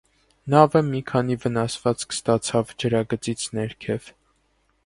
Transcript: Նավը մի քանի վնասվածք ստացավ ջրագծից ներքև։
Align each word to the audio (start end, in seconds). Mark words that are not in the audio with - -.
Նավը 0.53 0.81
մի 0.87 1.01
քանի 1.11 1.37
վնասվածք 1.43 2.17
ստացավ 2.17 2.75
ջրագծից 2.85 3.47
ներքև։ 3.59 4.13